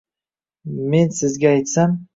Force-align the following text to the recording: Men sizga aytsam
Men 0.89 1.13
sizga 1.19 1.55
aytsam 1.57 1.99